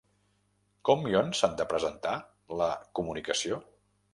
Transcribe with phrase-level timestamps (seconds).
[0.89, 2.15] Com i on s'han de presentar
[2.63, 3.61] la Comunicació?